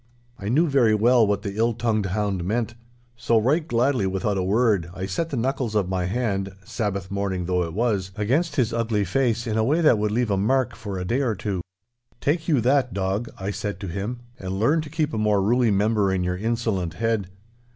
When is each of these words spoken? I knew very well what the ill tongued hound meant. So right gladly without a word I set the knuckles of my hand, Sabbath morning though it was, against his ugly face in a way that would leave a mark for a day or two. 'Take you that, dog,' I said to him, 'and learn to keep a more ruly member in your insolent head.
I 0.39 0.49
knew 0.49 0.67
very 0.67 0.95
well 0.95 1.27
what 1.27 1.43
the 1.43 1.55
ill 1.57 1.73
tongued 1.75 2.07
hound 2.07 2.43
meant. 2.43 2.73
So 3.15 3.37
right 3.37 3.67
gladly 3.67 4.07
without 4.07 4.35
a 4.35 4.41
word 4.41 4.89
I 4.95 5.05
set 5.05 5.29
the 5.29 5.37
knuckles 5.37 5.75
of 5.75 5.89
my 5.89 6.05
hand, 6.05 6.53
Sabbath 6.65 7.11
morning 7.11 7.45
though 7.45 7.61
it 7.65 7.73
was, 7.75 8.09
against 8.15 8.55
his 8.55 8.73
ugly 8.73 9.05
face 9.05 9.45
in 9.45 9.59
a 9.59 9.63
way 9.63 9.79
that 9.79 9.99
would 9.99 10.09
leave 10.09 10.31
a 10.31 10.37
mark 10.37 10.75
for 10.75 10.97
a 10.97 11.05
day 11.05 11.21
or 11.21 11.35
two. 11.35 11.61
'Take 12.19 12.47
you 12.47 12.61
that, 12.61 12.95
dog,' 12.95 13.29
I 13.37 13.51
said 13.51 13.79
to 13.81 13.87
him, 13.89 14.21
'and 14.39 14.53
learn 14.59 14.81
to 14.81 14.89
keep 14.89 15.13
a 15.13 15.19
more 15.19 15.39
ruly 15.39 15.69
member 15.71 16.11
in 16.11 16.23
your 16.23 16.35
insolent 16.35 16.95
head. 16.95 17.27